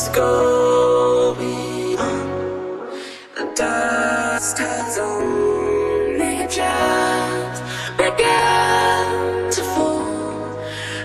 Let's 0.00 0.16
go 0.16 1.34
beyond 1.34 2.88
the 3.36 3.52
dust 3.54 4.56
has 4.56 4.96
only 4.96 6.46
just 6.48 7.62
begun 7.98 9.50
to 9.52 9.62
fall. 9.74 10.58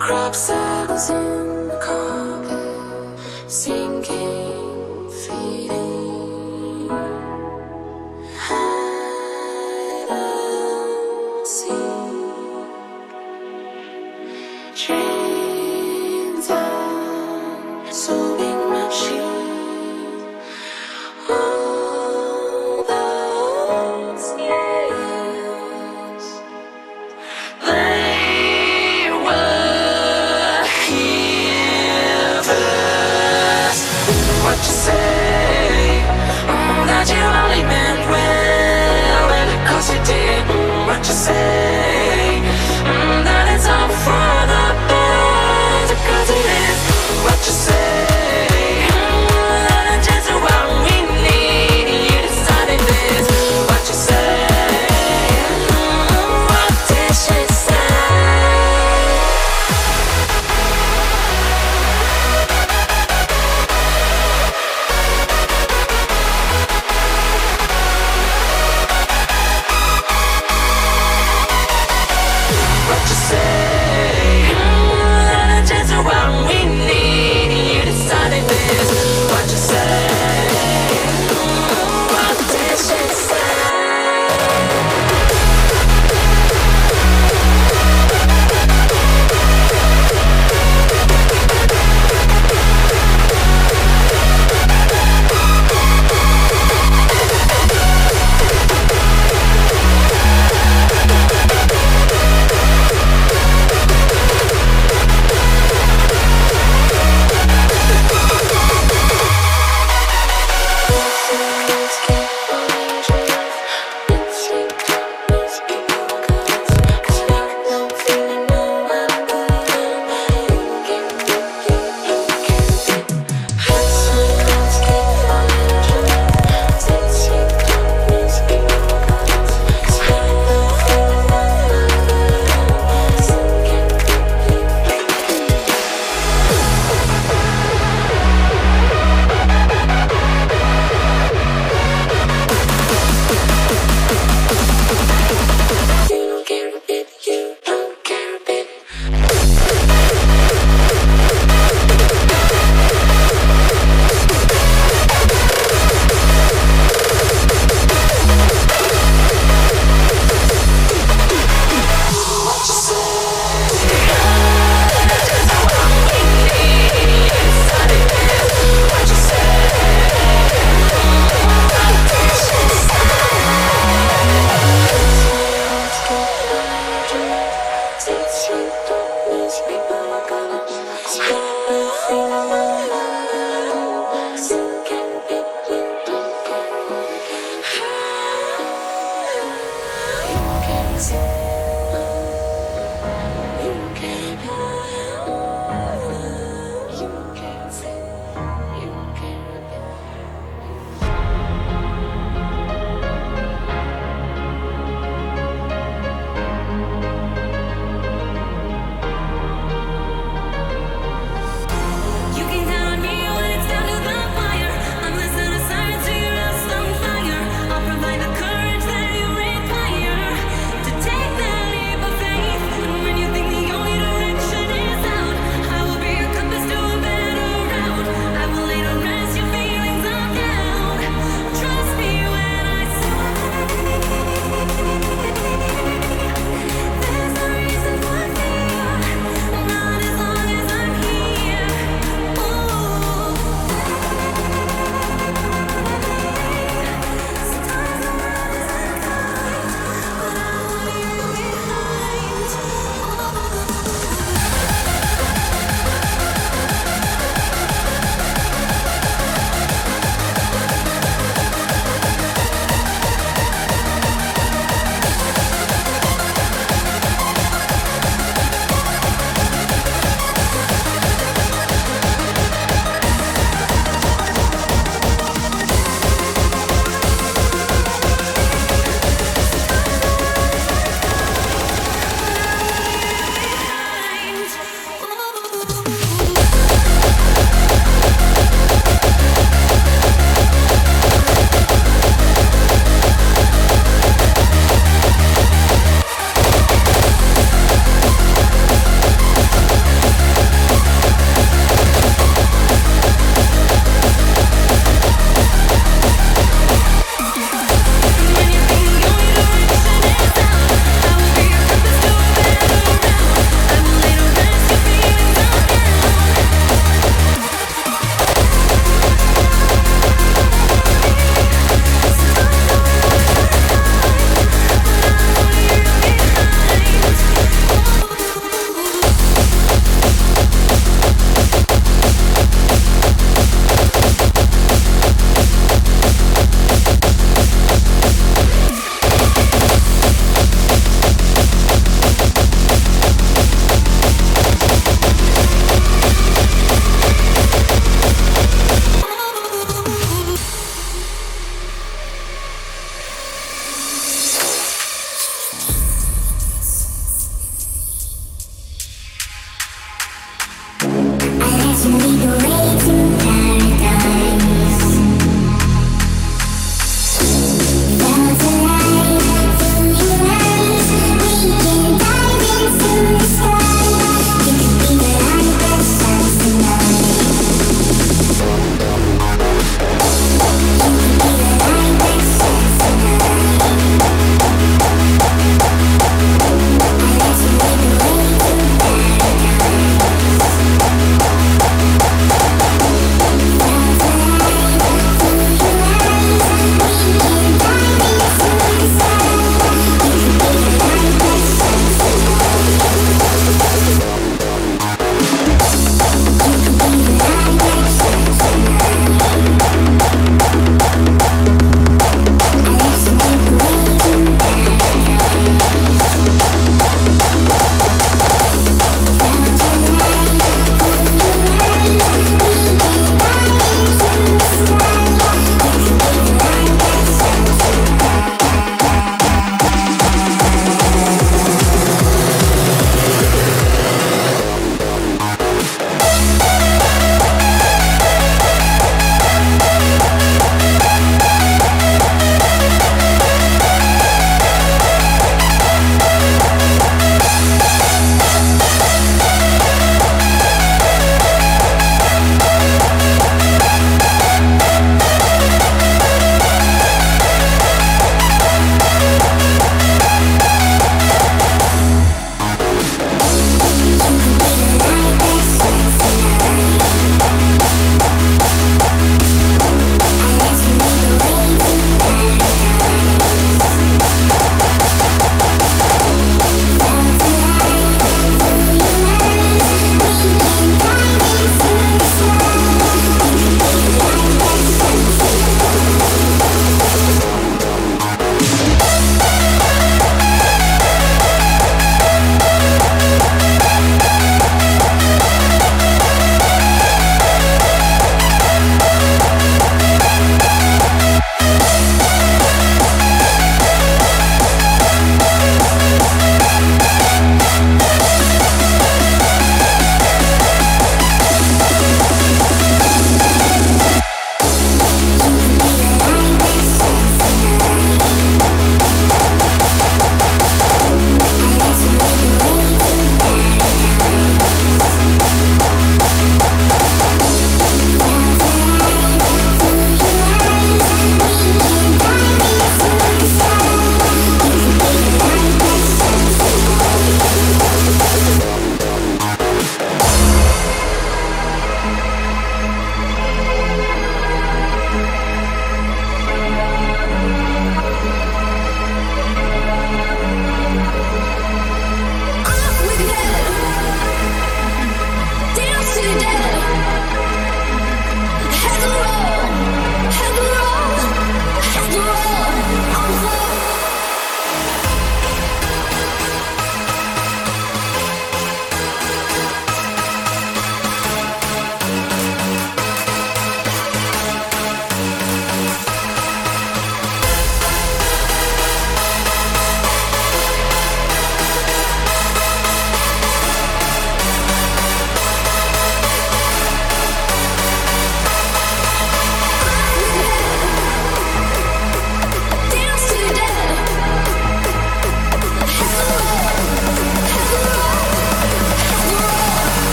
Crop 0.00 0.34
circles 0.34 1.08
in. 1.10 1.59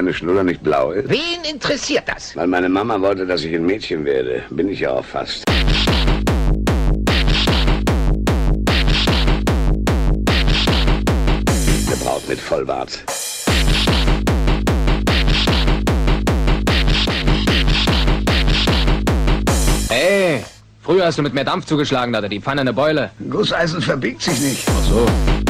Kleine 0.00 0.14
Schnuller 0.14 0.44
nicht 0.44 0.62
blau 0.62 0.92
ist? 0.92 1.10
Wen 1.10 1.44
interessiert 1.50 2.04
das? 2.06 2.34
Weil 2.34 2.46
meine 2.46 2.70
Mama 2.70 2.98
wollte, 3.02 3.26
dass 3.26 3.44
ich 3.44 3.54
ein 3.54 3.66
Mädchen 3.66 4.06
werde. 4.06 4.42
Bin 4.48 4.68
ich 4.70 4.80
ja 4.80 4.92
auch 4.92 5.04
fast. 5.04 5.44
Eine 11.86 11.96
Braut 12.02 12.26
mit 12.26 12.38
Vollbart. 12.38 12.98
Ey, 19.90 20.42
früher 20.80 21.04
hast 21.04 21.18
du 21.18 21.22
mit 21.22 21.34
mehr 21.34 21.44
Dampf 21.44 21.66
zugeschlagen, 21.66 22.14
da 22.14 22.18
hatte 22.18 22.30
die 22.30 22.40
Pfanne 22.40 22.62
eine 22.62 22.72
Beule. 22.72 23.10
Gusseisen 23.28 23.82
verbiegt 23.82 24.22
sich 24.22 24.40
nicht. 24.40 24.66
Ach 24.66 24.82
so. 24.84 25.49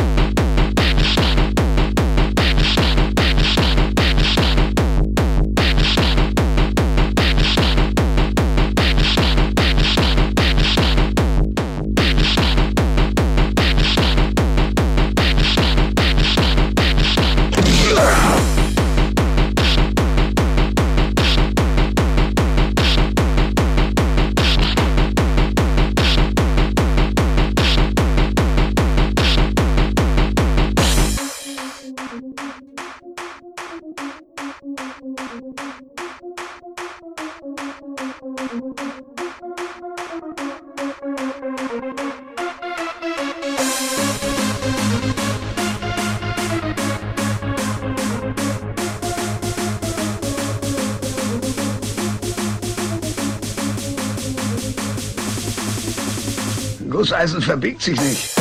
Gusseisen 57.21 57.43
verbiegt 57.43 57.83
sich 57.83 58.01
nicht. 58.01 58.40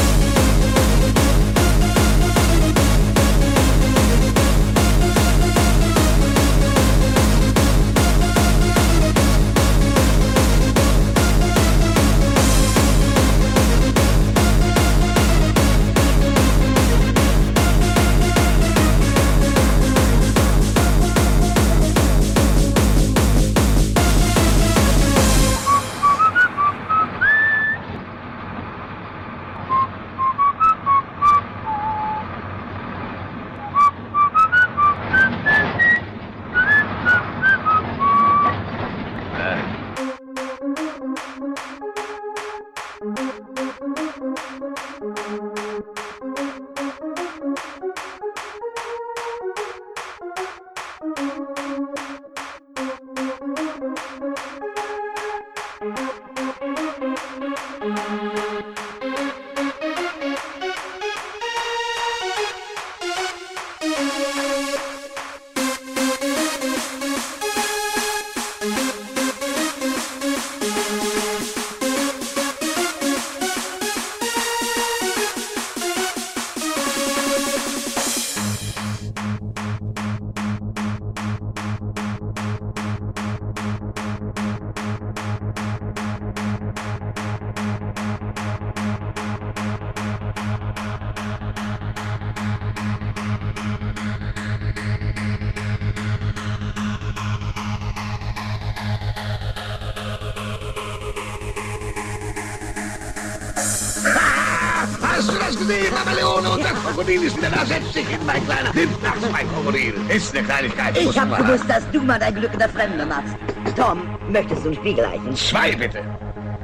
Eine 110.39 110.47
Kleinigkeit. 110.47 110.97
Ich 110.97 111.19
hab 111.19 111.37
gewusst, 111.37 111.65
dass 111.67 111.89
du 111.91 112.01
mal 112.01 112.19
dein 112.19 112.35
Glück 112.35 112.53
in 112.53 112.59
der 112.59 112.69
Fremde 112.69 113.05
machst. 113.05 113.35
Tom, 113.75 114.01
möchtest 114.29 114.65
du 114.65 114.69
ein 114.69 114.75
Spiegeleichen? 114.75 115.35
Zwei, 115.35 115.75
bitte. 115.75 116.01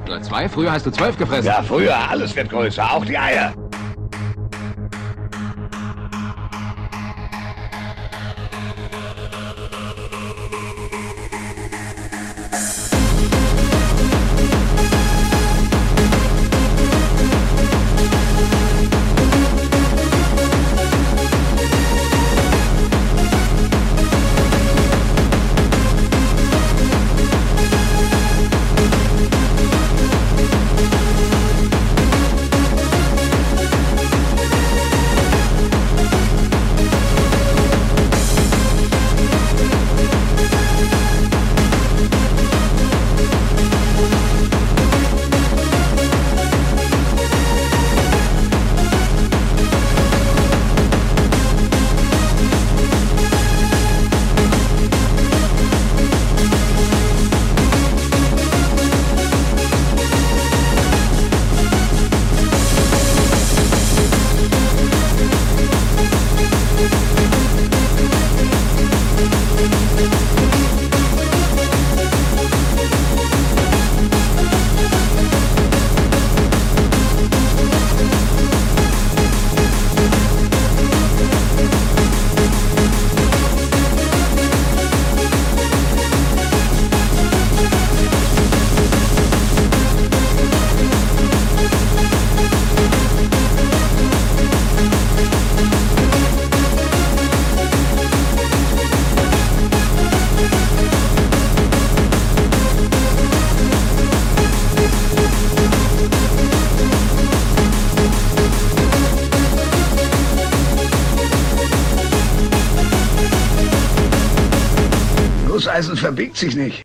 Nur 0.07 0.21
zwei? 0.21 0.47
Früher 0.47 0.71
hast 0.71 0.85
du 0.85 0.91
zwölf 0.91 1.17
gefressen. 1.17 1.47
Ja, 1.47 1.63
früher. 1.63 1.95
Alles 2.09 2.35
wird 2.35 2.49
größer. 2.49 2.91
Auch 2.91 3.05
die 3.05 3.17
Eier. 3.17 3.53
Verbiegt 116.35 116.37
sich 116.37 116.55
nicht. 116.55 116.84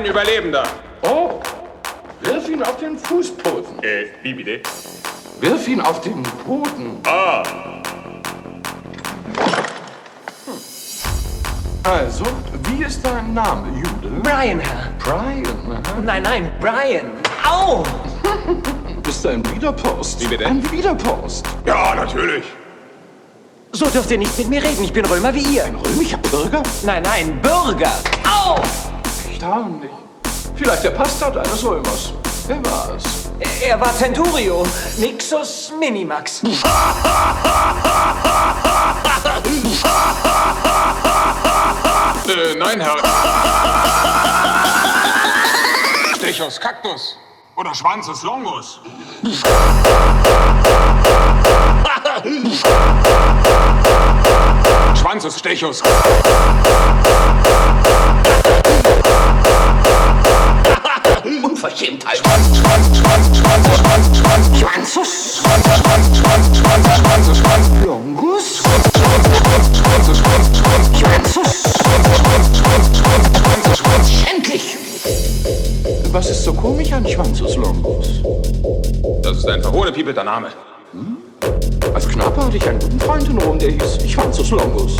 Ein 0.00 0.06
Überlebender. 0.06 0.62
Oh, 1.02 1.40
wirf 2.22 2.48
ihn 2.48 2.62
auf 2.62 2.76
den 2.78 2.98
Fußboden. 2.98 3.82
Äh, 3.82 4.06
wie 4.22 4.32
bitte? 4.32 4.60
Wirf 5.40 5.68
ihn 5.68 5.80
auf 5.80 6.00
den 6.00 6.22
Boden. 6.46 6.98
Ah, 7.06 7.42
Also, 11.82 12.24
wie 12.68 12.84
ist 12.84 13.04
dein 13.04 13.32
Name, 13.34 13.66
Jude? 13.74 14.14
Brian, 14.22 14.60
Herr. 14.60 14.92
Brian, 14.98 15.44
aha. 15.72 16.00
Nein, 16.02 16.22
nein, 16.22 16.52
Brian. 16.60 17.10
Au! 17.42 17.82
Bist 19.02 19.24
du 19.24 19.30
ein 19.30 19.42
Widerpost? 19.54 20.20
Wie 20.20 20.28
bitte? 20.28 20.46
Ein 20.46 20.70
Widerpost. 20.70 21.46
ja, 21.66 21.94
natürlich. 21.94 22.44
So 23.72 23.86
dürft 23.86 24.10
ihr 24.10 24.18
nicht 24.18 24.36
mit 24.38 24.48
mir 24.48 24.62
reden. 24.62 24.84
Ich 24.84 24.92
bin 24.92 25.04
Römer 25.06 25.34
wie 25.34 25.42
ihr. 25.42 25.64
Ein 25.64 25.74
römischer 25.76 26.18
Bürger? 26.18 26.62
Nein, 26.84 27.02
nein, 27.02 27.40
Bürger. 27.40 27.92
Au! 28.24 28.56
Erstaunlich. 29.40 29.90
Vielleicht 30.54 30.84
der 30.84 30.90
Pastor 30.90 31.28
eines 31.28 31.64
Römers. 31.64 32.12
Wer 32.46 32.62
war's? 32.66 33.30
Er 33.62 33.80
war 33.80 33.94
Centurio. 33.96 34.66
Nixus 34.98 35.72
Minimax. 35.80 36.42
Äh, 42.28 42.54
nein, 42.58 42.80
Herr. 42.80 42.96
Stechos 46.16 46.60
Cactus. 46.60 47.16
Oder 47.56 47.74
Schwanzes 47.74 48.22
Longus. 48.22 48.80
Schwanz 54.94 55.24
ist 55.24 55.38
Stechus. 55.38 55.82
Unverschämtheit. 61.62 62.16
Schwanz, 62.16 62.56
Schwanz, 62.56 62.86
Schwanz, 62.96 63.26
Schwanz, 63.36 63.66
Schwanz, 63.76 64.18
Schwanz. 64.18 64.58
Schwanzus. 64.58 65.40
Schwanz, 65.40 65.64
Schwanz, 65.66 66.06
Schwanz, 66.16 66.46
Schwanz, 66.56 66.86
Schwanz, 66.96 67.38
Schwanz. 67.38 67.84
Longus. 67.84 68.56
Schwanz, 68.56 68.84
Schwanz, 68.96 69.26
Schwanz, 69.36 70.06
Schwanz, 70.16 70.46
Schwanz. 70.58 70.98
Schwanzus. 70.98 71.52
Schwanz, 71.60 72.06
Schwanz, 72.16 72.46
Schwanz, 72.56 72.86
Schwanz, 72.96 73.28
Schwanz, 73.36 73.78
Schwanz. 73.78 74.08
Endlich. 74.34 74.76
Was 76.10 76.30
ist 76.30 76.44
so 76.44 76.54
komisch 76.54 76.92
an 76.94 77.06
Schwanzus 77.06 77.56
longus? 77.56 78.22
Das 79.22 79.36
ist 79.36 79.48
ein 79.48 79.60
verhohlepiepelter 79.60 80.24
Name. 80.24 80.48
Als 81.92 82.08
Knappe 82.08 82.42
hatte 82.42 82.56
ich 82.56 82.66
einen 82.66 82.78
guten 82.78 83.00
Freund 83.00 83.28
in 83.28 83.38
Rom, 83.38 83.58
der 83.58 83.72
hieß 83.72 84.10
Schwanzus 84.10 84.50
longus. 84.50 84.96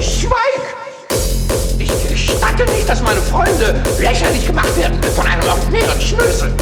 Schweig! 0.00 0.55
Ich 1.86 2.08
gestatte 2.08 2.64
nicht, 2.72 2.88
dass 2.88 3.02
meine 3.02 3.20
Freunde 3.20 3.82
lächerlich 3.98 4.46
gemacht 4.46 4.76
werden 4.76 5.00
von 5.14 5.26
einem 5.26 5.48
ordinären 5.48 6.00
Schnösel. 6.00 6.52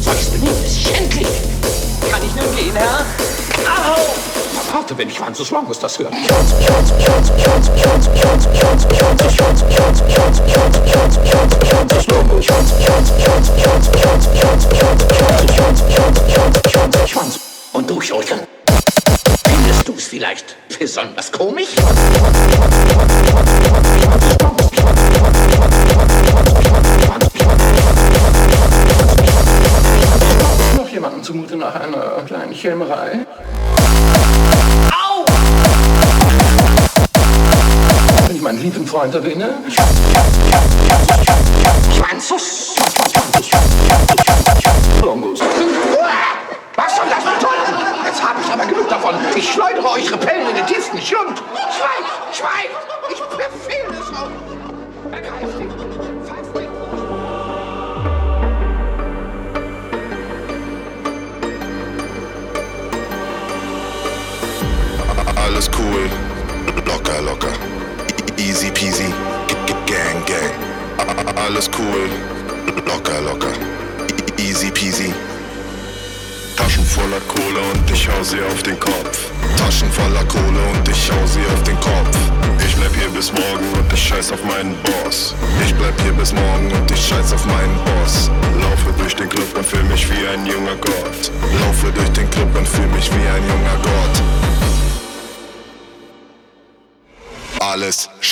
Solches 0.00 0.30
Benehmen 0.30 0.64
ist 0.64 0.80
schändlich. 0.80 1.26
Kann 2.10 2.20
ich 2.24 2.34
nun 2.34 2.56
gehen, 2.56 2.74
Herr? 2.74 3.00
Au! 3.66 4.16
Warte, 4.72 4.98
wenn 4.98 5.10
Schwanzus 5.10 5.50
longus 5.50 5.78
das. 5.78 5.98
Schwanz 17.06 17.40
und 17.72 17.88
durchschultern. 17.88 18.55
Findest 19.86 19.88
du's 19.88 20.08
vielleicht 20.08 20.56
besonders 20.78 21.30
komisch? 21.30 21.68
Noch 30.76 30.88
jemanden 30.88 31.22
zumute 31.22 31.56
nach 31.56 31.74
einer 31.76 32.22
kleinen 32.26 32.54
Schelmerei? 32.54 33.20
Au! 34.90 35.24
Wenn 38.26 38.36
ich 38.36 38.42
meinen 38.42 38.60
lieben 38.60 38.86
Freund 38.86 39.14
erwähne. 39.14 39.54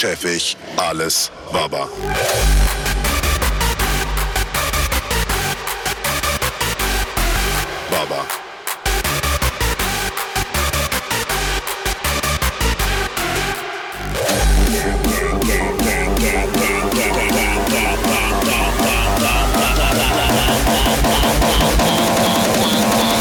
Alles 0.04 0.20
chefig, 0.20 0.56
alles 0.76 1.30
Baba. 1.50 1.88
Baba. 7.90 8.26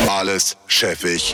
Alles 0.10 0.58
chefig, 0.68 1.34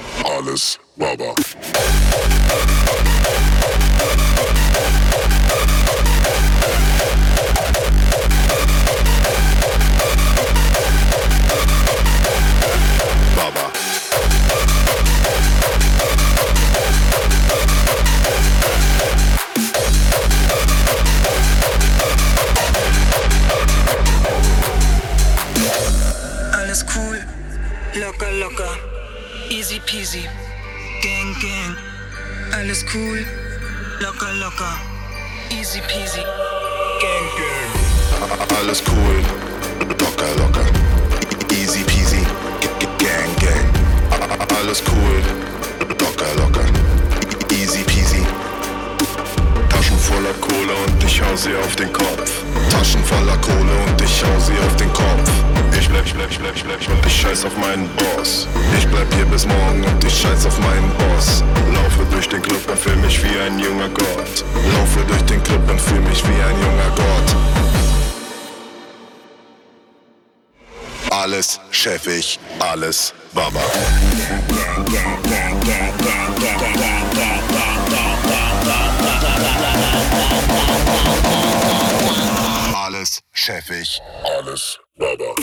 Alles 83.50 83.66
chefig, 83.66 84.02
alles 84.38 84.80
Baba. 84.96 85.34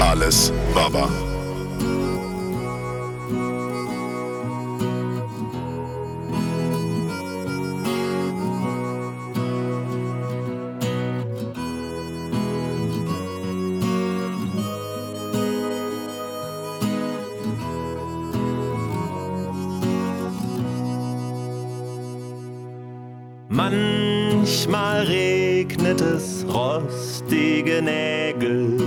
Alles 0.00 0.52
Baba. 0.74 1.37
Manchmal 25.88 25.96
regnet 25.96 26.00
regnet 26.00 26.00
es 26.00 26.44
rostige 26.48 27.82
Nägel 27.82 28.78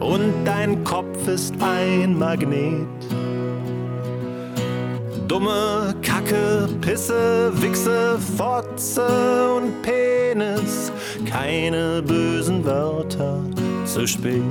und 0.00 0.32
dein 0.44 0.84
Kopf 0.84 1.26
ist 1.26 1.54
ein 1.60 2.18
Magnet. 2.18 2.86
Dumme 5.26 5.94
Kacke, 6.02 6.68
Pisse, 6.80 7.50
Wichse, 7.54 8.18
Fotze 8.36 9.06
und 9.56 9.82
Penis, 9.82 10.92
keine 11.26 12.02
bösen 12.02 12.64
Wörter, 12.64 13.40
zu 13.86 14.06
spät. 14.06 14.42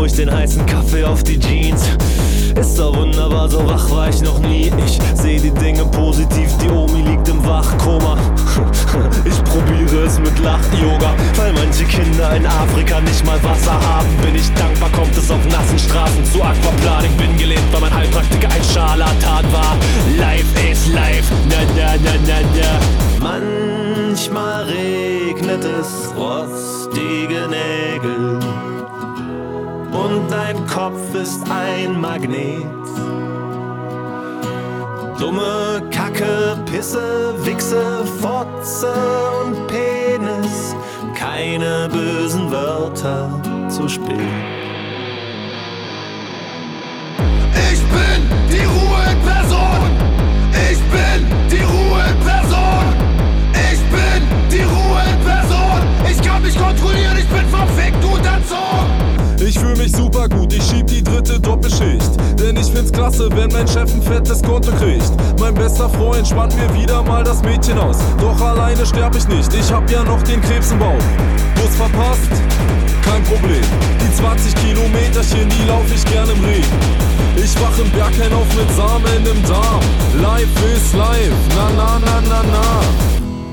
Ruhig 0.00 0.12
den 0.14 0.32
heißen 0.32 0.64
Kaffee 0.64 1.04
auf 1.04 1.22
die 1.22 1.38
Jeans. 1.38 1.82
Ist 2.58 2.78
doch 2.78 2.96
wunderbar, 2.96 3.48
so 3.50 3.66
wach 3.66 3.90
war 3.90 4.08
ich 4.08 4.22
noch 4.22 4.38
nie. 4.38 4.72
Ich 4.86 4.98
seh 5.14 5.38
die 5.38 5.50
Dinge 5.50 5.84
positiv, 5.84 6.50
die 6.62 6.70
Omi 6.70 7.02
liegt 7.02 7.28
im 7.28 7.44
Wachkoma. 7.44 8.16
Ich 9.24 9.44
probiere 9.44 10.04
es 10.06 10.18
mit 10.18 10.36
Lach-Yoga. 10.40 11.14
Weil 11.36 11.52
manche 11.52 11.84
Kinder 11.84 12.34
in 12.34 12.44
Afrika 12.44 13.00
nicht 13.00 13.24
mal 13.24 13.40
Wasser 13.42 13.72
haben, 13.72 14.08
bin 14.22 14.34
ich 14.34 14.50
dankbar, 14.54 14.90
kommt 14.90 15.16
es 15.16 15.30
auf 15.30 15.44
nassen 15.46 15.78
Straßen 15.78 16.24
zu 16.24 16.42
Aquaplaning. 16.42 17.16
Bin 17.16 17.36
gelähmt, 17.36 17.72
weil 17.72 17.82
mein 17.82 17.94
Heilpraktiker 17.94 18.48
ein 18.48 18.64
Scharlatan 18.74 19.52
war. 19.52 19.76
Life 20.18 20.70
is 20.70 20.86
life, 20.88 21.32
na 21.48 21.60
na 21.76 21.94
na 22.04 22.12
na 22.26 22.40
na. 22.56 23.36
Manchmal 24.08 24.64
regnet 24.64 25.64
es 25.64 26.12
rostige 26.16 27.48
Nägel 27.48 28.40
und 29.92 30.30
dein 30.30 30.66
Kopf 30.66 31.14
ist 31.14 31.42
ein 31.50 32.00
Magnet. 32.00 32.64
Dumme 35.18 35.82
Kacke, 35.90 36.56
Pisse, 36.64 37.34
Wichse, 37.44 38.04
Fotze 38.20 38.92
und 39.44 39.66
Penis, 39.66 40.74
keine 41.14 41.88
bösen 41.92 42.50
Wörter 42.50 43.28
zu 43.68 43.88
spät. 43.88 44.16
Ich 47.72 47.80
bin 47.80 48.22
die 48.50 48.64
Ruhe-Person! 48.64 49.90
Ich 50.70 50.80
bin 50.88 51.26
die 51.50 51.62
Ruhe-Person! 51.62 52.84
Ich 53.52 53.80
bin 53.90 54.22
die 54.50 54.62
Ruhe-Person! 54.62 55.80
Ich 56.10 56.22
kann 56.26 56.42
mich 56.42 56.56
kontrollieren, 56.56 57.18
ich 57.18 57.28
bin 57.28 57.46
verfickt 57.46 58.04
und 58.04 58.24
erzogen! 58.24 59.09
Ich 59.50 59.58
fühl 59.58 59.74
mich 59.74 59.90
super 59.90 60.28
gut, 60.28 60.52
ich 60.52 60.62
schieb 60.62 60.86
die 60.86 61.02
dritte 61.02 61.40
Doppelschicht. 61.40 62.12
Denn 62.38 62.56
ich 62.56 62.70
find's 62.70 62.92
klasse, 62.92 63.28
wenn 63.32 63.50
mein 63.50 63.66
Chef 63.66 63.92
ein 63.92 64.00
fettes 64.00 64.40
Konto 64.44 64.70
kriegt. 64.70 65.10
Mein 65.40 65.54
bester 65.54 65.88
Freund 65.88 66.24
spannt 66.24 66.54
mir 66.54 66.72
wieder 66.72 67.02
mal 67.02 67.24
das 67.24 67.42
Mädchen 67.42 67.76
aus. 67.76 67.96
Doch 68.20 68.40
alleine 68.40 68.86
sterb 68.86 69.16
ich 69.16 69.26
nicht, 69.26 69.52
ich 69.52 69.72
hab 69.72 69.90
ja 69.90 70.04
noch 70.04 70.22
den 70.22 70.40
Krebs 70.40 70.70
im 70.70 70.78
Bauch. 70.78 71.02
Bus 71.56 71.74
verpasst? 71.74 72.30
Kein 73.02 73.24
Problem. 73.24 73.64
Die 74.00 74.14
20 74.14 74.54
Kilometerchen, 74.54 75.48
die 75.48 75.68
lauf 75.68 75.86
ich 75.92 76.04
gern 76.04 76.30
im 76.30 76.44
Regen. 76.44 76.64
Ich 77.34 77.60
wach 77.60 77.76
im 77.76 77.90
Berghain 77.90 78.32
auf 78.32 78.46
mit 78.54 78.70
Samen 78.76 79.26
im 79.26 79.42
Darm. 79.48 79.82
Life 80.22 80.46
is 80.72 80.92
life, 80.92 81.34
na 81.56 81.70
na 81.76 81.98
na 81.98 82.20
na 82.20 82.42
na. 82.44 83.09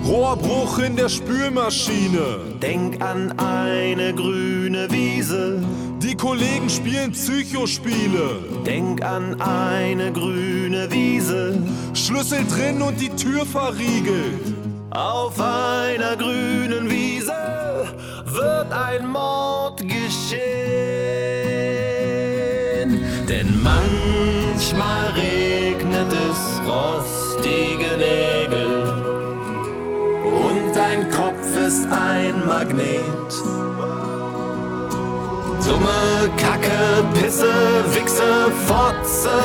Rohrbruch 0.08 0.80
in 0.80 0.96
der 0.96 1.10
Spülmaschine. 1.10 2.40
Denk 2.62 3.02
an 3.02 3.38
eine 3.38 4.14
grüne 4.14 4.90
Wiese. 4.90 5.62
Die 6.02 6.16
Kollegen 6.16 6.70
spielen 6.70 7.12
Psychospiele. 7.12 8.40
Denk 8.66 9.04
an 9.04 9.42
eine 9.42 10.14
grüne 10.14 10.90
Wiese. 10.90 11.62
Schlüssel 11.94 12.46
drin 12.48 12.82
und 12.82 13.02
die 13.02 13.10
Tür 13.10 13.46
verriegelt. 13.46 14.56
Auf 14.92 15.42
einer 15.42 16.16
grünen 16.16 16.90
Wiese 16.90 17.34
wird 18.28 18.72
ein 18.72 19.10
Mord 19.10 19.82
geschehen. 19.82 19.98
Denn 23.28 23.62
manchmal 23.62 25.12
regnet 25.18 26.14
es 26.14 26.62
rostige 26.66 27.98
Nägel 27.98 29.07
dein 30.78 31.10
Kopf 31.10 31.48
ist 31.68 31.88
ein 31.92 32.46
Magnet. 32.46 33.32
Dumme 35.66 36.30
Kacke, 36.38 37.04
Pisse, 37.16 37.54
Wichse, 37.94 38.52
Fotze 38.68 39.38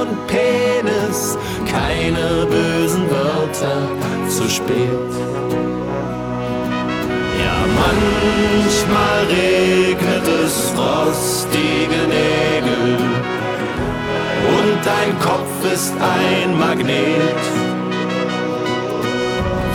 und 0.00 0.26
Penis, 0.26 1.36
keine 1.70 2.46
bösen 2.46 3.04
Wörter, 3.10 3.80
zu 4.28 4.48
spät. 4.48 5.12
Ja, 7.42 7.56
manchmal 7.82 9.20
regnet 9.28 10.26
es 10.44 10.72
rostige 10.76 12.02
Nägel 12.16 12.96
und 14.56 14.78
dein 14.84 15.18
Kopf 15.20 15.72
ist 15.72 15.92
ein 16.00 16.58
Magnet. 16.58 17.67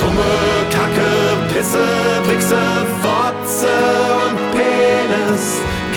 Dumme 0.03 0.35
Kacke, 0.75 1.11
Pisse, 1.53 1.85
Wichse, 2.27 2.63
Fotze 3.01 3.73
und 4.23 4.37
Penis, 4.51 5.45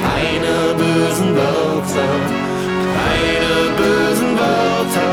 keine 0.01 0.57
bösen 0.79 1.31
Wörter, 1.35 2.14
keine 2.97 3.55
bösen 3.79 4.33
Wörter, 4.38 5.12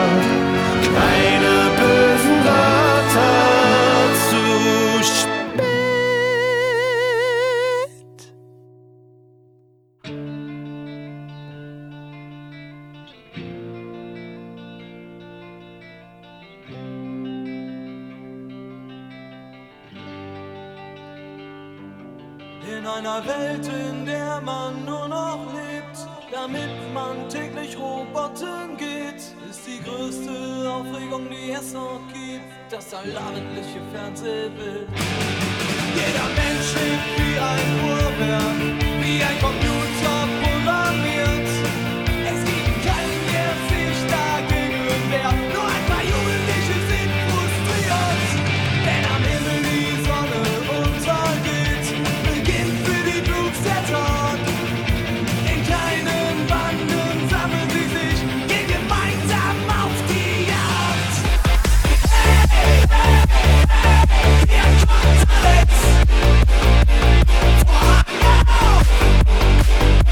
man 24.43 24.85
nur 24.85 25.07
noch 25.07 25.39
lebt, 25.53 25.97
damit 26.31 26.69
man 26.93 27.29
täglich 27.29 27.77
Roboten 27.77 28.77
geht, 28.77 29.21
ist 29.49 29.61
die 29.65 29.81
größte 29.83 30.69
Aufregung, 30.69 31.29
die 31.29 31.51
es 31.51 31.73
noch 31.73 32.01
gibt, 32.11 32.43
das 32.69 32.93
allabendliche 32.93 33.81
Fernsehbild. 33.91 34.87
Jeder 35.95 36.27
Mensch 36.39 36.73
lebt 36.73 37.09
wie 37.17 37.37
ein 37.39 37.69
Uhrwerk, 37.85 38.59
wie 39.01 39.23
ein 39.23 39.39
Computer 39.39 40.22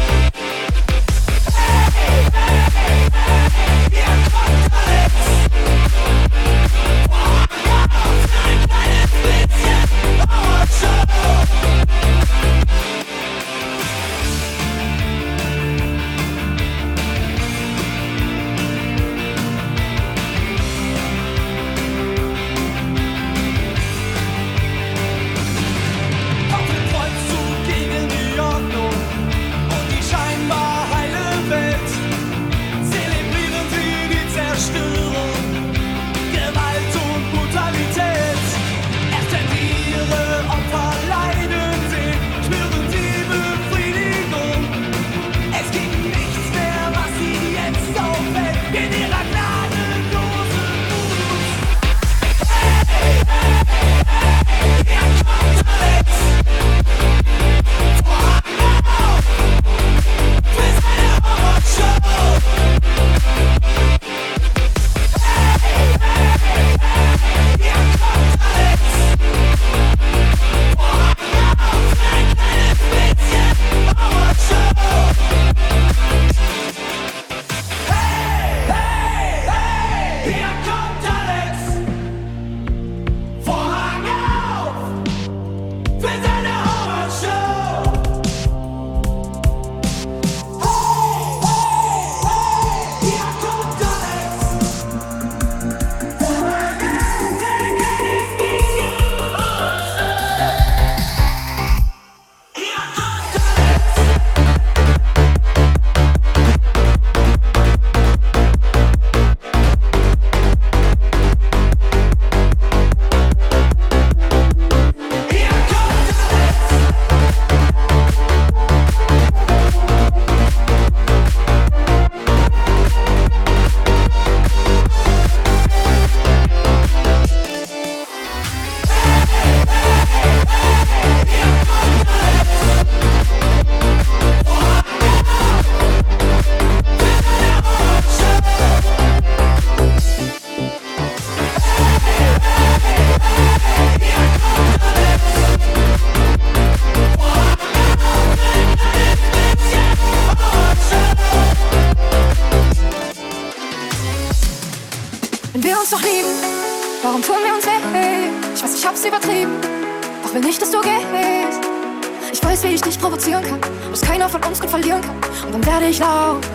werde 165.74 165.88
ich 165.88 165.98
laut 165.98 166.46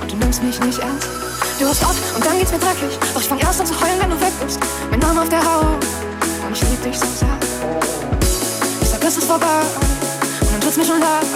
und 0.00 0.12
du 0.12 0.16
nimmst 0.16 0.42
mich 0.42 0.58
nicht 0.60 0.78
ernst. 0.78 1.08
Du 1.58 1.68
hast 1.68 1.84
ab 1.84 1.94
und 2.16 2.24
dann 2.24 2.38
geht's 2.38 2.52
mir 2.52 2.58
dreckig. 2.58 2.98
Doch 3.12 3.20
ich 3.20 3.28
fang 3.28 3.38
erst 3.38 3.60
an 3.60 3.66
zu 3.66 3.78
heulen, 3.78 4.00
wenn 4.00 4.08
du 4.08 4.18
weg 4.18 4.32
bist. 4.42 4.58
Mein 4.90 4.98
Name 4.98 5.20
auf 5.20 5.28
der 5.28 5.40
Haut 5.40 5.84
und 6.46 6.56
ich 6.56 6.62
lieb 6.62 6.82
dich 6.82 6.98
so 6.98 7.04
sehr. 7.04 7.36
Ich 8.80 8.88
sag, 8.88 9.04
es 9.04 9.18
ist 9.18 9.26
vorbei 9.26 9.60
und 10.40 10.52
dann 10.52 10.60
tut's 10.62 10.78
mir 10.78 10.86
schon 10.86 11.00
leid. 11.00 11.26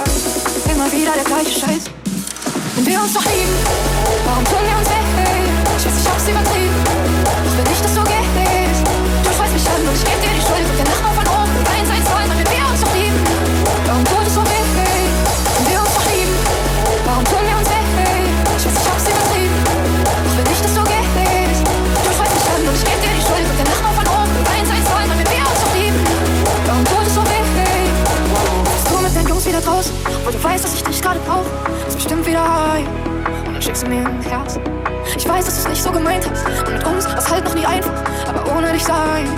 Immer 0.73 0.91
wieder 0.91 1.13
der 1.13 1.25
gleiche 1.25 1.61
Scheiß. 1.61 1.85
Wenn 2.75 2.87
wir 2.87 3.03
uns 3.03 3.13
doch 3.13 3.25
lieben, 3.25 3.57
warum 4.25 4.45
tun 4.45 4.63
wir 4.65 4.79
uns 4.79 4.89
weh? 4.89 5.05
Ich 5.77 5.85
weiß, 5.85 5.93
ich 6.01 6.09
hab's 6.09 6.29
übertrieben. 6.29 6.81
Doch 7.45 7.57
will 7.59 7.69
nicht, 7.69 7.85
dass 7.85 7.95
du 7.95 8.06
Weil 30.27 30.33
du 30.33 30.43
weißt, 30.43 30.65
dass 30.65 30.75
ich 30.75 30.83
dich 30.83 31.01
gerade 31.01 31.21
brauche. 31.21 31.47
Ist 31.87 31.95
bestimmt 31.95 32.27
wieder 32.27 32.43
heim. 32.43 32.85
Und 33.47 33.55
dann 33.55 33.63
schickst 33.63 33.85
du 33.85 33.89
mir 33.89 34.05
ein 34.05 34.21
Herz. 34.23 34.59
Ich 35.17 35.29
weiß, 35.29 35.45
dass 35.45 35.55
du 35.55 35.61
es 35.61 35.69
nicht 35.69 35.81
so 35.81 35.93
gemeint 35.93 36.29
hast. 36.29 36.67
Und 36.67 36.75
mit 36.75 36.85
uns 36.85 37.07
war 37.07 37.17
es 37.17 37.31
halt 37.31 37.45
noch 37.45 37.55
nie 37.55 37.65
einfach. 37.65 37.93
Aber 38.27 38.57
ohne 38.57 38.73
dich 38.73 38.83
sein, 38.83 39.29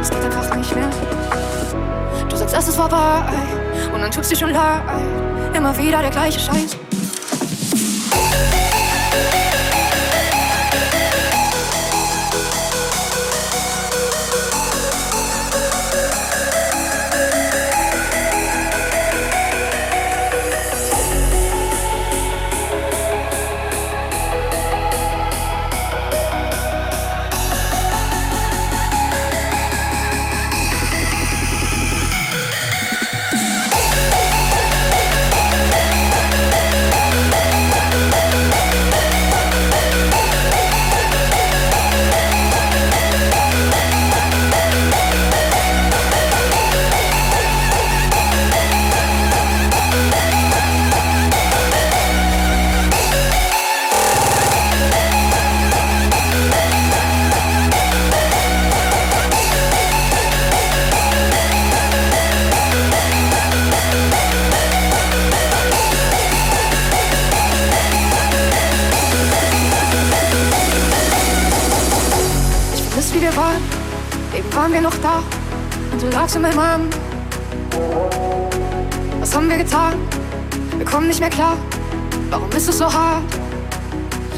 es 0.00 0.08
geht 0.08 0.24
einfach 0.24 0.56
nicht 0.56 0.74
mehr. 0.74 0.88
Du 2.30 2.34
sagst, 2.34 2.56
es 2.56 2.68
ist 2.68 2.76
vorbei. 2.76 3.22
Und 3.94 4.00
dann 4.00 4.10
tut's 4.10 4.30
dir 4.30 4.36
schon 4.36 4.52
leid. 4.52 4.80
Immer 5.52 5.76
wieder 5.76 6.00
der 6.00 6.10
gleiche 6.10 6.40
Scheiß. 6.40 6.78
In 76.34 76.40
meinem 76.40 76.58
Arm. 76.58 76.88
Was 79.20 79.34
haben 79.36 79.50
wir 79.50 79.58
getan? 79.58 79.94
Wir 80.78 80.86
kommen 80.86 81.06
nicht 81.06 81.20
mehr 81.20 81.28
klar. 81.28 81.58
Warum 82.30 82.50
ist 82.52 82.68
es 82.70 82.78
so 82.78 82.86
hart? 82.86 83.22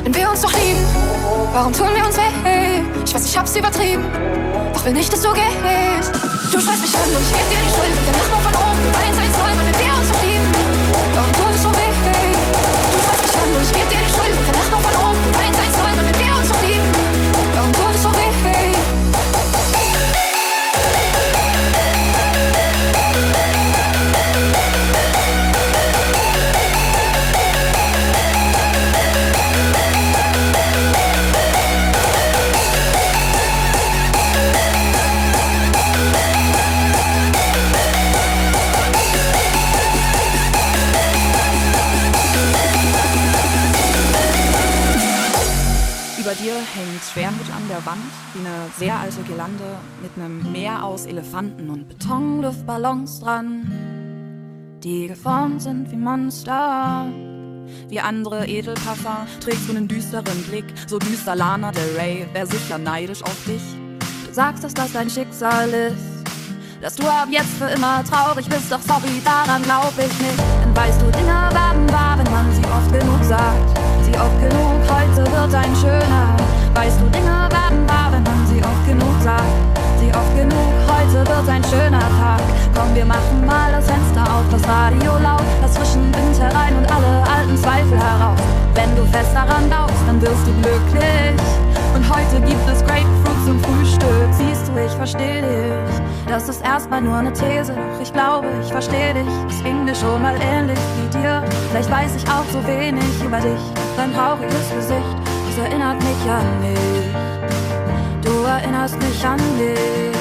Wenn 0.03 0.13
wir 0.13 0.29
uns 0.29 0.41
doch 0.41 0.53
lieben, 0.53 0.85
warum 1.53 1.73
tun 1.73 1.87
wir 1.95 2.05
uns 2.05 2.17
weh? 2.17 2.83
Ich 3.07 3.15
weiß, 3.15 3.25
ich 3.27 3.39
hab's 3.39 3.55
übertrieben. 3.55 4.05
Doch 4.73 4.85
will 4.85 4.93
nicht, 4.93 5.13
dass 5.13 5.23
du 5.23 5.33
gehst. 5.33 6.11
Du 6.53 6.61
schreist 6.61 6.83
mich 6.83 6.95
an 6.97 7.09
und 7.15 7.23
ich 7.23 7.33
geb 7.33 7.49
dir 7.49 7.63
die 7.63 7.71
Schuld. 7.71 7.95
Der 8.07 8.15
Nachbar 8.19 8.41
von 8.43 8.55
oben, 8.59 8.83
eins, 8.99 9.17
eins, 9.17 9.33
zwei, 9.33 9.55
wenn 9.55 9.67
wir 9.79 9.95
uns 9.95 10.09
doch 10.11 10.23
lieben. 10.25 10.51
Warum 11.15 11.33
tut 11.33 11.55
es 11.55 11.63
so 11.63 11.71
weh? 11.71 11.93
Du 12.91 12.99
schreist 13.07 13.23
mich 13.23 13.37
an 13.39 13.49
und 13.55 13.63
ich 13.63 13.73
geb 13.73 13.89
dir 13.89 14.03
die 14.03 14.13
Schuld. 14.13 14.35
Der 14.35 14.55
Nachbar 14.59 14.81
von 14.83 14.95
oben, 14.99 15.04
Wand, 47.87 48.01
wie 48.33 48.41
eine 48.41 48.71
sehr 48.79 48.99
alte 48.99 49.23
Girlande 49.23 49.65
mit 50.01 50.13
einem 50.17 50.51
Meer 50.53 50.85
aus 50.85 51.07
Elefanten 51.07 51.69
und 51.71 51.89
Betonluftballons 51.89 53.21
dran, 53.21 54.79
die 54.83 55.09
geformt 55.09 55.63
sind 55.63 55.91
wie 55.91 55.97
Monster. 55.97 57.07
Wie 57.89 58.01
andere 58.01 58.47
Edelpuffer 58.47 59.27
trägst 59.41 59.69
du 59.69 59.77
einen 59.77 59.89
düsteren 59.89 60.43
Blick, 60.49 60.67
so 60.87 60.99
düster 60.99 61.35
Lana 61.35 61.73
Del 61.73 61.97
Rey, 61.97 62.27
wär 62.33 62.47
sicher 62.47 62.79
neidisch 62.79 63.23
auf 63.23 63.45
dich. 63.47 63.63
Du 64.27 64.33
sagst, 64.33 64.65
dass 64.65 64.75
das 64.75 64.93
dein 64.93 65.11
Schicksal 65.11 65.69
ist, 65.69 66.25
dass 66.81 66.97
du 66.97 67.07
ab 67.07 67.29
jetzt 67.31 67.57
für 67.59 67.67
immer 67.67 68.05
traurig 68.05 68.47
bist, 68.49 68.71
doch 68.71 68.81
sorry, 68.81 69.21
daran 69.25 69.63
glaub 69.63 69.93
ich 69.99 70.19
nicht. 70.21 70.39
Denn 70.63 70.77
weißt 70.77 71.01
du, 71.01 71.07
Dinge 71.07 71.49
werden 71.53 71.91
wahr, 71.91 72.19
wenn 72.19 72.31
man 72.33 72.53
sie 72.53 72.65
oft 72.65 72.93
genug 72.93 73.25
sagt. 73.25 73.79
Sie 74.05 74.13
oft 74.19 74.41
genug, 74.41 74.81
heute 74.89 75.31
wird 75.33 75.55
ein 75.55 75.77
schöner. 75.77 76.44
Weißt 76.75 77.01
du, 77.01 77.07
Dinge 77.07 77.49
werden 77.51 77.89
wahr, 77.89 78.11
wenn 78.11 78.23
man 78.25 78.47
sie 78.47 78.61
oft 78.63 78.87
genug 78.87 79.15
sagt. 79.23 79.47
Sie 80.01 80.11
oft 80.11 80.37
genug, 80.37 80.75
heute 80.91 81.27
wird 81.27 81.49
ein 81.49 81.65
schöner 81.65 82.01
Tag. 82.01 82.43
Komm, 82.75 82.95
wir 82.95 83.05
machen 83.05 83.47
mal 83.47 83.71
das 83.71 83.87
Fenster 83.87 84.23
auf, 84.23 84.45
das 84.51 84.67
Radio 84.69 85.13
laut, 85.23 85.47
lass 85.63 85.79
frischen 85.79 86.13
Wind 86.13 86.39
herein 86.39 86.77
und 86.77 86.91
alle 86.91 87.23
alten 87.31 87.57
Zweifel 87.57 87.97
heraus. 87.97 88.41
Wenn 88.75 88.95
du 88.97 89.05
fest 89.07 89.31
daran 89.33 89.69
glaubst, 89.69 90.03
dann 90.07 90.21
wirst 90.21 90.47
du 90.47 90.53
glücklich. 90.61 91.41
Und 91.95 92.05
heute 92.11 92.41
gibt 92.41 92.69
es 92.69 92.81
Grapefruit 92.85 93.45
zum 93.47 93.61
Frühstück. 93.63 94.29
Siehst 94.33 94.67
du, 94.69 94.77
ich 94.85 94.93
versteh 94.93 95.43
dich. 95.43 96.03
Das 96.27 96.49
ist 96.49 96.65
erstmal 96.65 97.03
nur 97.03 97.17
eine 97.17 97.33
These, 97.33 97.73
doch 97.73 98.03
ich 98.03 98.13
glaube, 98.13 98.49
ich 98.61 98.73
versteh 98.73 99.13
dich. 99.13 99.29
Es 99.49 99.63
ging 99.63 99.85
mir 99.85 99.95
schon 99.95 100.21
mal 100.21 100.35
ähnlich 100.43 100.79
wie 100.99 101.19
dir. 101.19 101.45
Vielleicht 101.71 101.91
weiß 101.91 102.17
ich 102.17 102.25
auch 102.29 102.45
so 102.53 102.67
wenig 102.67 103.05
über 103.25 103.39
dich. 103.39 103.61
Dein 103.97 104.13
trauriges 104.13 104.75
Gesicht, 104.75 105.17
das 105.55 105.67
erinnert 105.67 106.03
mich 106.03 106.31
an 106.31 106.61
mich. 106.61 107.15
Du 108.23 108.45
erinnerst 108.45 108.99
mich 108.99 109.25
an 109.25 109.39
mich. 109.57 110.19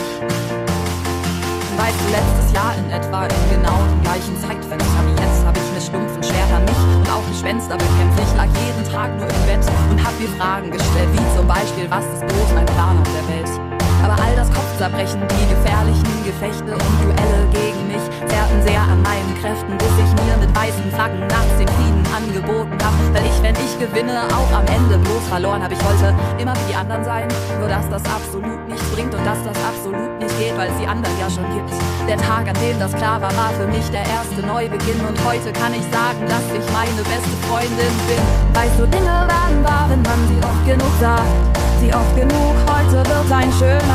Weißt 1.77 1.99
du, 1.99 2.11
letztes 2.11 2.53
Jahr 2.53 2.75
in 2.77 2.91
etwa 2.91 3.25
in 3.25 3.49
genau 3.49 3.79
dem 3.89 4.01
gleichen 4.03 4.37
Zeitfenster 4.37 5.01
wie 5.07 5.21
jetzt 5.21 5.45
hab 5.45 5.57
ich 5.57 5.73
mit 5.73 5.81
stumpfen 5.81 6.23
Schwertern 6.23 6.65
mich 6.65 6.97
und 6.97 7.09
auch 7.09 7.27
Gespenster 7.29 7.77
bekämpft. 7.77 8.19
Ich 8.21 8.37
lag 8.37 8.47
jeden 8.61 8.91
Tag 8.91 9.09
nur 9.17 9.27
im 9.27 9.43
Bett 9.47 9.65
und 9.89 10.03
hab 10.03 10.19
mir 10.19 10.29
Fragen 10.37 10.69
gestellt, 10.69 11.09
wie 11.13 11.37
zum 11.37 11.47
Beispiel, 11.47 11.89
was 11.89 12.05
ist 12.05 12.27
bloß 12.27 12.53
mein 12.53 12.65
Plan 12.67 12.99
auf 12.99 13.09
der 13.09 13.35
Welt? 13.35 13.72
Aber 14.03 14.19
all 14.21 14.35
das 14.35 14.51
Kopfzerbrechen, 14.51 15.21
die 15.23 15.47
gefährlichen 15.47 16.13
Gefechte 16.27 16.75
und 16.75 16.93
Duelle 16.99 17.47
gegen 17.55 17.87
mich 17.87 18.03
zerrten 18.27 18.59
sehr 18.67 18.81
an 18.81 19.01
meinen 19.01 19.31
Kräften, 19.39 19.77
bis 19.79 19.95
ich 19.95 20.11
mir 20.27 20.35
mit 20.43 20.51
weißen 20.55 20.91
Flaggen 20.91 21.23
nachts 21.27 21.55
den 21.57 21.67
Frieden 21.67 22.03
angeboten 22.11 22.75
hab. 22.83 22.91
Weil 23.15 23.23
ich, 23.25 23.37
wenn 23.41 23.55
ich 23.55 23.73
gewinne, 23.79 24.27
auch 24.35 24.51
am 24.51 24.67
Ende 24.67 24.97
bloß 24.99 25.23
verloren 25.29 25.63
hab. 25.63 25.71
Ich 25.71 25.83
wollte 25.83 26.13
immer 26.37 26.53
wie 26.53 26.67
die 26.71 26.75
anderen 26.75 27.03
sein, 27.03 27.27
nur 27.59 27.69
dass 27.69 27.87
das 27.89 28.03
absolut 28.05 28.67
nichts 28.67 28.83
bringt 28.91 29.13
und 29.15 29.23
dass 29.25 29.39
das 29.43 29.57
absolut 29.63 30.19
nicht 30.19 30.35
geht, 30.37 30.55
weil 30.57 30.67
es 30.67 30.77
die 30.77 30.87
anderen 30.87 31.15
ja 31.19 31.29
schon 31.31 31.47
gibt. 31.55 31.71
Der 32.07 32.17
Tag, 32.17 32.43
an 32.51 32.57
dem 32.59 32.77
das 32.79 32.91
klar 32.93 33.21
war, 33.21 33.31
war 33.39 33.55
für 33.55 33.67
mich 33.67 33.87
der 33.89 34.03
erste 34.03 34.43
Neubeginn 34.43 34.99
und 35.07 35.15
heute 35.23 35.55
kann 35.55 35.71
ich 35.71 35.85
sagen, 35.95 36.27
dass 36.27 36.43
ich 36.51 36.65
meine 36.75 37.01
beste 37.07 37.35
Freundin 37.47 37.95
bin. 38.11 38.19
Weißt 38.51 38.75
du, 38.75 38.83
Dinge 38.87 39.15
werden 39.31 39.63
wahr, 39.63 39.87
wenn 39.87 40.03
man 40.03 40.19
sie 40.27 40.39
oft 40.43 40.63
genug 40.67 40.91
sagt. 40.99 41.63
Sie 41.79 41.93
oft 41.93 42.15
genug, 42.15 42.55
heute 42.67 42.97
wird 43.09 43.31
ein 43.31 43.51
schöner. 43.59 43.92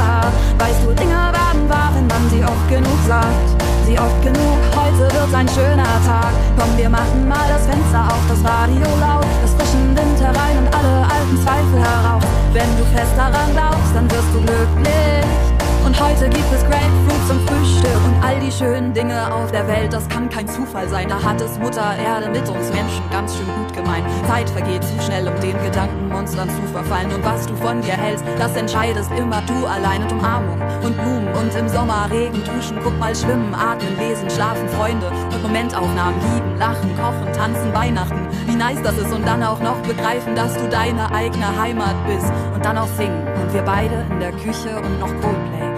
Weißt 0.58 0.82
du, 0.84 0.92
Dinge 0.94 1.14
werden 1.14 1.68
wahr, 1.68 1.90
wenn 1.94 2.06
man 2.06 2.28
sie 2.30 2.42
oft 2.44 2.68
genug 2.68 2.98
sagt. 3.06 3.48
Sie 3.86 3.98
oft 3.98 4.20
genug, 4.22 4.58
heute 4.76 5.08
wird 5.14 5.34
ein 5.34 5.48
schöner 5.48 5.96
Tag. 6.04 6.32
Komm, 6.58 6.76
wir 6.76 6.90
machen 6.90 7.26
mal 7.26 7.48
das 7.48 7.64
Fenster 7.64 8.04
auf, 8.06 8.22
das 8.28 8.44
Radio 8.44 8.86
laut, 9.00 9.24
das 9.40 9.54
frischen 9.54 9.96
Wind 9.96 10.20
herein 10.20 10.58
und 10.58 10.68
alle 10.74 11.08
alten 11.08 11.36
Zweifel 11.42 11.80
heraus. 11.80 12.22
Wenn 12.52 12.68
du 12.76 12.84
fest 12.94 13.12
daran 13.16 13.48
glaubst, 13.52 13.94
dann 13.94 14.10
wirst 14.10 14.28
du 14.34 14.40
glücklich. 14.40 15.57
Und 15.84 16.00
heute 16.00 16.28
gibt 16.28 16.52
es 16.52 16.62
Grapefruit 16.62 17.28
zum 17.28 17.46
Frühstück 17.46 18.04
und 18.04 18.24
all 18.24 18.38
die 18.40 18.52
schönen 18.52 18.92
Dinge 18.92 19.32
auf 19.32 19.50
der 19.52 19.66
Welt. 19.68 19.92
Das 19.92 20.08
kann 20.08 20.28
kein 20.28 20.46
Zufall 20.46 20.88
sein. 20.88 21.08
Da 21.08 21.22
hat 21.22 21.40
es 21.40 21.58
Mutter 21.58 21.96
Erde 21.96 22.28
mit 22.30 22.48
uns 22.48 22.72
Menschen 22.72 23.02
ganz 23.10 23.36
schön 23.36 23.46
gut 23.46 23.74
gemeint. 23.74 24.04
Zeit 24.26 24.50
vergeht 24.50 24.84
zu 24.84 25.00
schnell, 25.02 25.28
um 25.28 25.40
den 25.40 25.56
Gedankenmonstern 25.62 26.48
zu 26.50 26.62
verfallen. 26.72 27.12
Und 27.12 27.24
was 27.24 27.46
du 27.46 27.56
von 27.56 27.80
dir 27.80 27.94
hältst, 27.94 28.24
das 28.38 28.54
entscheidest 28.56 29.10
immer 29.12 29.42
du 29.42 29.66
allein. 29.66 30.02
Und 30.02 30.12
Umarmung 30.12 30.60
und 30.82 30.96
Blumen 30.96 31.28
und 31.34 31.54
im 31.54 31.68
Sommer 31.68 32.08
Regen, 32.10 32.42
duschen, 32.44 32.78
guck 32.82 32.98
mal 32.98 33.14
schwimmen, 33.14 33.54
atmen, 33.54 33.96
lesen, 33.98 34.28
schlafen, 34.30 34.68
Freunde 34.68 35.08
und 35.08 35.42
Momentaufnahmen, 35.42 36.20
lieben, 36.34 36.58
lachen, 36.58 36.96
kochen, 36.96 37.32
tanzen, 37.32 37.72
Weihnachten. 37.74 38.26
Wie 38.46 38.56
nice 38.56 38.82
das 38.82 38.98
ist 38.98 39.12
und 39.12 39.26
dann 39.26 39.42
auch 39.42 39.60
noch 39.60 39.78
begreifen, 39.82 40.34
dass 40.34 40.54
du 40.54 40.68
deine 40.68 41.10
eigene 41.12 41.58
Heimat 41.58 41.96
bist. 42.06 42.30
Und 42.54 42.64
dann 42.64 42.78
auch 42.78 42.88
singen. 42.96 43.26
Und 43.40 43.54
wir 43.54 43.62
beide 43.62 44.04
in 44.10 44.20
der 44.20 44.32
Küche 44.32 44.76
und 44.76 45.00
noch 45.00 45.08
Coldplay 45.20 45.68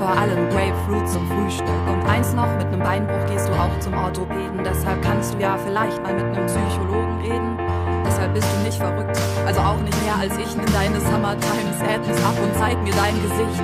vor 0.00 0.16
allem 0.16 0.48
Grapefruit 0.48 1.06
zum 1.06 1.28
Frühstück. 1.28 1.84
Und 1.86 2.02
eins 2.08 2.32
noch, 2.32 2.48
mit 2.56 2.66
einem 2.72 2.80
Beinbruch 2.80 3.26
gehst 3.28 3.46
du 3.46 3.52
auch 3.52 3.78
zum 3.80 3.92
Orthopäden. 3.92 4.64
Deshalb 4.64 5.02
kannst 5.02 5.34
du 5.34 5.38
ja 5.38 5.58
vielleicht 5.58 6.02
mal 6.02 6.14
mit 6.14 6.24
einem 6.24 6.46
Psychologen 6.46 7.20
reden. 7.20 7.58
Deshalb 8.06 8.32
bist 8.32 8.48
du 8.48 8.64
nicht 8.64 8.78
verrückt, 8.80 9.16
also 9.46 9.60
auch 9.60 9.80
nicht 9.84 10.00
mehr 10.02 10.16
als 10.16 10.32
ich. 10.40 10.56
Nimm 10.56 10.72
deine 10.72 10.98
Summertime 11.00 11.72
Sadness 11.78 12.16
ab 12.24 12.34
und 12.42 12.52
zeig 12.58 12.80
mir 12.82 12.96
dein 12.96 13.14
Gesicht. 13.20 13.62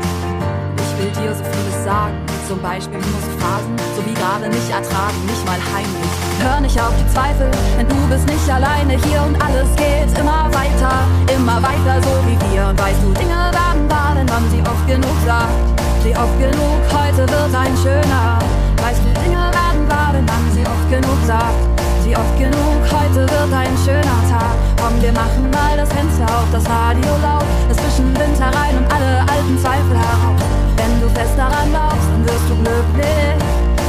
Ich 0.77 0.93
will 1.01 1.11
dir 1.25 1.35
so 1.35 1.43
vieles 1.43 1.85
sagen, 1.85 2.15
zum 2.47 2.61
Beispiel 2.61 3.01
Phasen, 3.41 3.75
so 3.97 4.05
wie 4.05 4.15
gerade 4.15 4.49
nicht 4.49 4.71
ertragen, 4.71 5.19
nicht 5.27 5.45
mal 5.45 5.61
heimlich. 5.73 6.15
Hör 6.41 6.61
nicht 6.61 6.79
auf 6.79 6.93
die 7.01 7.09
Zweifel, 7.13 7.51
denn 7.81 7.89
du 7.89 7.97
bist 8.13 8.29
nicht 8.29 8.49
alleine 8.49 8.93
hier 9.09 9.25
und 9.25 9.41
alles 9.41 9.69
geht 9.77 10.13
immer 10.21 10.49
weiter, 10.53 10.95
immer 11.33 11.57
weiter 11.65 11.97
so 12.05 12.13
wie 12.29 12.39
wir. 12.53 12.69
Und 12.69 12.79
weißt 12.79 13.03
du, 13.03 13.13
Dinge 13.13 13.41
werden 13.57 13.89
wahr, 13.89 14.13
wenn 14.15 14.29
man 14.29 14.45
sie 14.53 14.61
oft 14.61 14.87
genug 14.87 15.17
sagt. 15.25 15.86
Sie 16.07 16.15
oft 16.15 16.39
genug, 16.39 16.79
heute 16.95 17.27
wird 17.27 17.53
ein 17.53 17.77
schöner. 17.83 18.39
Weißt 18.79 19.03
du, 19.03 19.11
Dinge 19.21 19.43
werden 19.51 19.91
wahr, 19.91 20.15
wenn 20.15 20.25
man 20.25 20.47
sie 20.55 20.63
oft 20.63 20.89
genug 20.89 21.19
sagt. 21.27 21.59
Sie 22.05 22.15
oft 22.15 22.39
genug, 22.39 22.79
heute 22.95 23.27
wird 23.27 23.53
ein 23.53 23.75
schöner 23.85 24.23
Tag. 24.31 24.55
Komm, 24.81 25.03
wir 25.03 25.11
machen 25.11 25.51
mal 25.51 25.77
das 25.77 25.89
Fenster 25.91 26.23
auf, 26.27 26.47
das 26.53 26.63
Radio 26.71 27.11
laut, 27.21 27.43
es 27.69 27.77
zwischen 27.79 28.15
Wind 28.15 28.39
herein 28.39 28.79
und 28.79 28.87
alle 28.87 29.19
alten 29.27 29.59
Zweifel 29.59 29.99
heraus. 29.99 30.39
Wenn 30.77 30.95
du 31.03 31.09
fest 31.11 31.35
daran 31.37 31.71
glaubst, 31.71 32.07
dann 32.07 32.23
wirst 32.23 32.47
du 32.51 32.55
glücklich. 32.55 33.43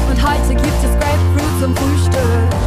Und 0.10 0.18
heute 0.18 0.56
gibt 0.58 0.82
es 0.82 0.94
Grapefruit 0.98 1.54
zum 1.62 1.76
Frühstück. 1.78 2.67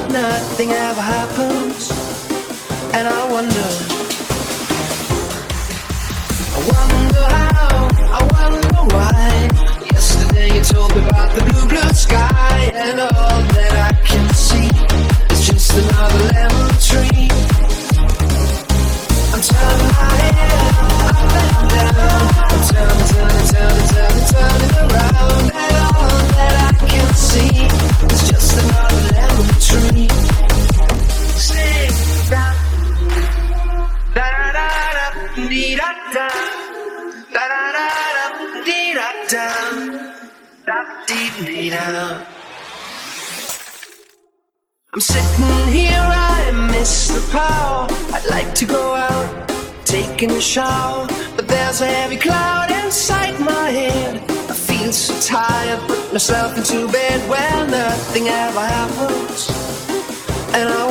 nothing 0.11 0.71
ever 0.71 1.01
happens, 1.01 1.89
and 2.93 3.07
I 3.07 3.31
wonder. 3.31 3.69
I 6.53 6.59
wonder 6.71 7.25
how, 7.35 7.87
I 8.17 8.21
wonder 8.33 8.95
why. 8.95 9.49
Yesterday 9.91 10.55
you 10.55 10.63
told 10.63 10.95
me 10.95 11.07
about 11.07 11.33
the 11.35 11.43
blue, 11.45 11.67
blue 11.67 11.93
sky 11.93 12.71
and 12.73 12.99
all 12.99 13.41
that 13.55 13.95
I. 13.95 14.00
yourself 56.21 56.55
into 56.55 56.87
bed 56.91 57.27
where 57.27 57.65
nothing 57.65 58.27
ever 58.27 58.59
happens. 58.59 59.49
And 60.53 60.69
I 60.69 60.90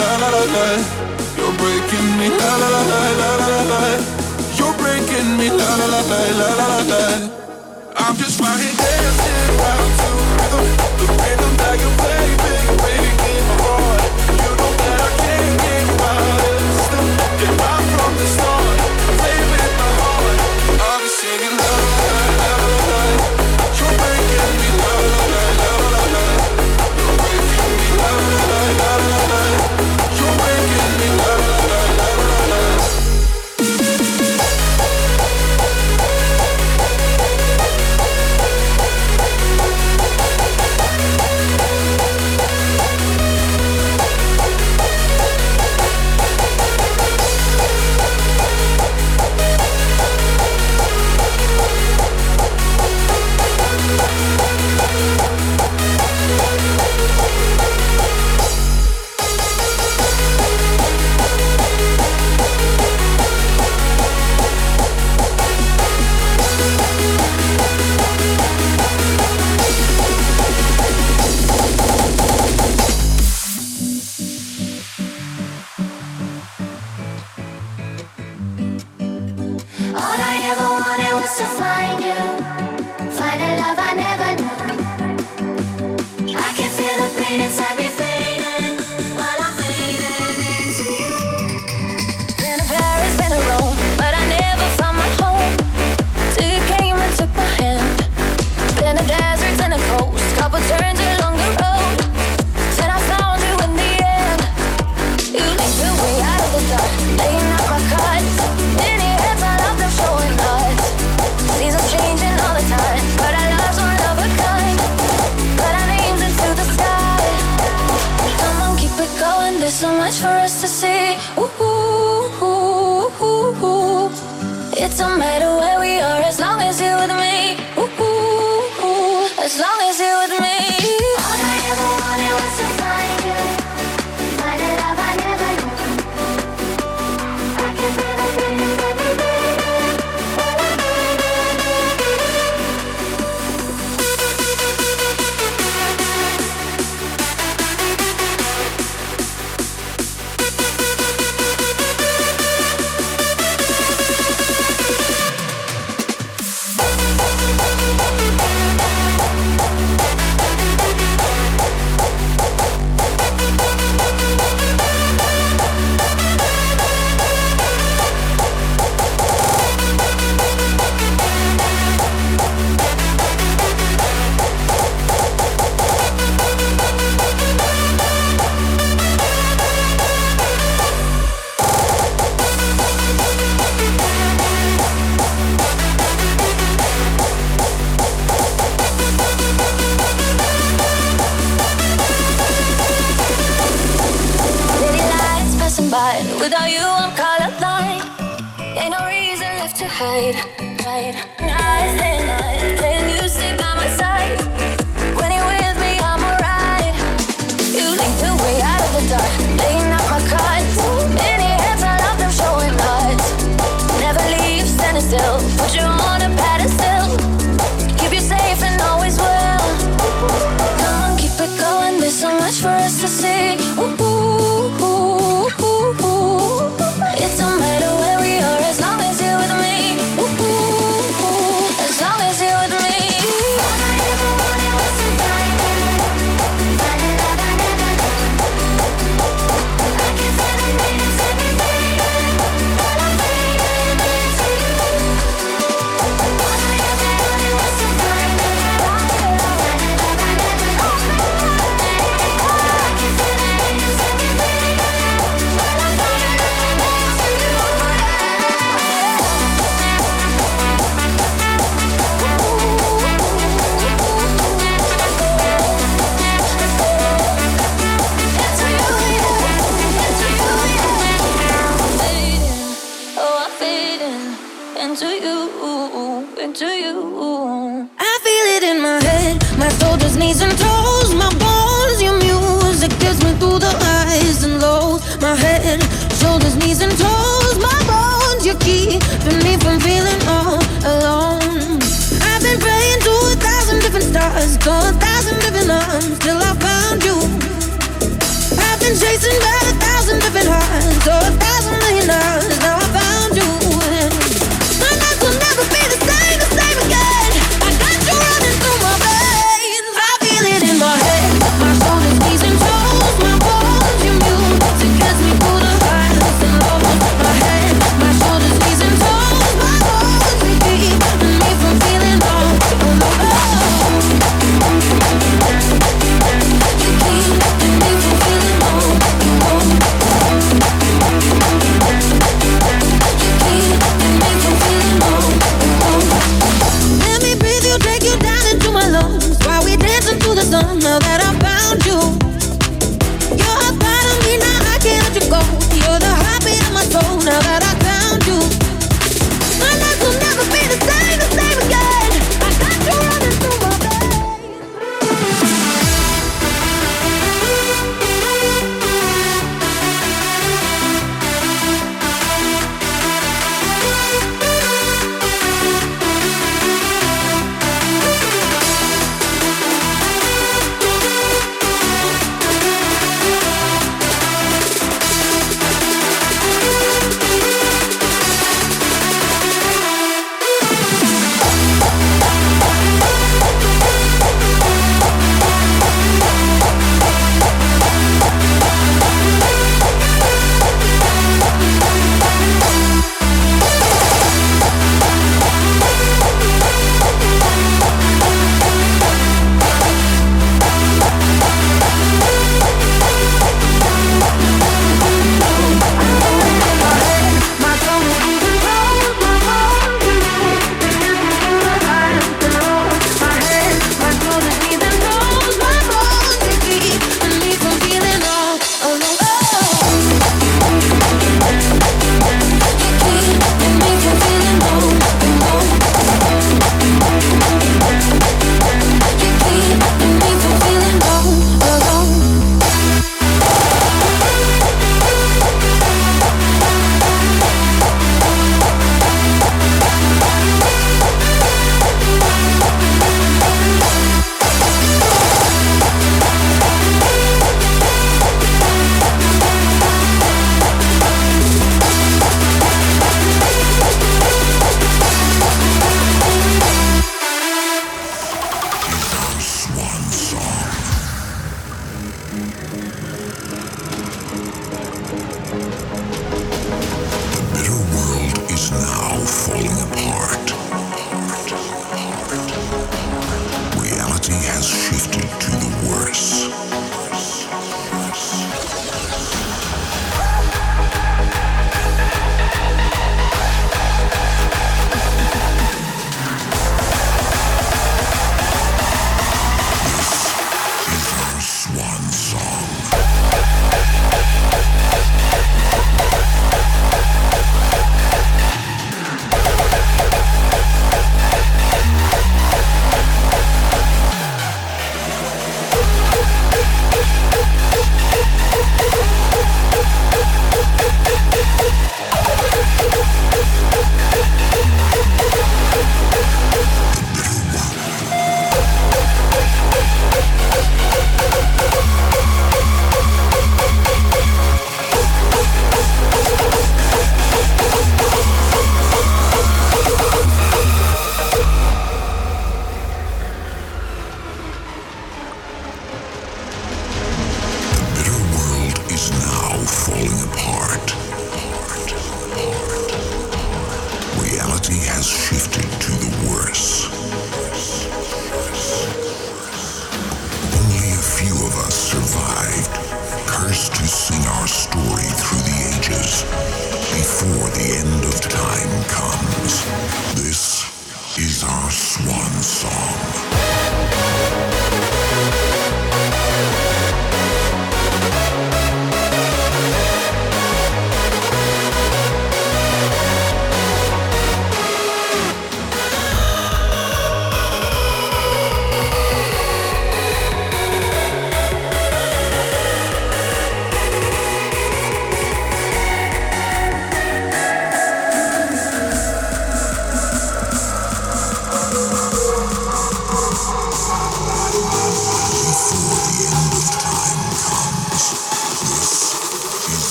la 0.00 0.16
la 0.22 0.28
la 0.36 0.44
la. 0.54 0.66
You're 1.36 1.54
breaking 1.60 2.08
me 2.18 2.28
la 2.28 2.52
la 2.62 2.68
la 2.74 2.82
la 2.90 3.00
la 3.20 3.30
la 3.40 3.60
la. 3.72 3.80
You're 4.58 4.76
breaking 4.82 5.36
me 5.38 5.48
la 5.50 5.70
la 5.80 5.86
la 5.94 6.00
la 6.10 6.48
la 6.58 6.66
la 6.72 6.80
la. 6.90 7.02
I'm 7.96 8.16
just 8.16 8.40
right 8.40 8.60
here 8.60 8.76
dancing 8.76 9.48
around 9.54 9.90
to 10.00 10.10
rhythm, 10.36 10.66
the 10.98 11.06
rhythm 11.22 11.52
that 11.60 11.76
you 11.82 11.90
play. 12.02 12.23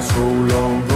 so 0.00 0.20
long. 0.20 0.91